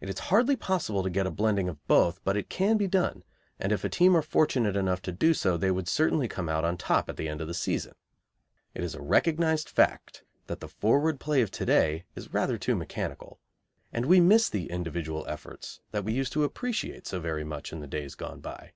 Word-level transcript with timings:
It 0.00 0.08
is 0.08 0.18
hardly 0.32 0.56
possible 0.56 1.02
to 1.02 1.10
get 1.10 1.26
a 1.26 1.30
blending 1.30 1.68
of 1.68 1.86
both, 1.86 2.18
but 2.24 2.34
it 2.34 2.48
can 2.48 2.78
be 2.78 2.86
done, 2.86 3.22
and 3.60 3.72
if 3.72 3.84
a 3.84 3.90
team 3.90 4.16
are 4.16 4.22
fortunate 4.22 4.74
enough 4.74 5.02
to 5.02 5.12
do 5.12 5.34
so 5.34 5.58
they 5.58 5.70
would 5.70 5.86
certainly 5.86 6.28
come 6.28 6.48
out 6.48 6.64
on 6.64 6.78
top 6.78 7.10
at 7.10 7.18
the 7.18 7.28
end 7.28 7.42
of 7.42 7.46
the 7.46 7.52
season. 7.52 7.94
It 8.72 8.82
is 8.82 8.94
a 8.94 9.02
recognised 9.02 9.68
fact 9.68 10.24
that 10.46 10.60
the 10.60 10.68
forward 10.68 11.20
play 11.20 11.42
of 11.42 11.50
to 11.50 11.66
day 11.66 12.06
is 12.16 12.32
rather 12.32 12.56
too 12.56 12.74
mechanical, 12.74 13.38
and 13.92 14.06
we 14.06 14.18
miss 14.18 14.48
the 14.48 14.70
individual 14.70 15.26
efforts 15.28 15.80
that 15.90 16.04
we 16.04 16.14
used 16.14 16.32
to 16.32 16.44
appreciate 16.44 17.06
so 17.06 17.20
very 17.20 17.44
much 17.44 17.70
in 17.70 17.80
the 17.80 17.86
days 17.86 18.14
gone 18.14 18.40
by. 18.40 18.72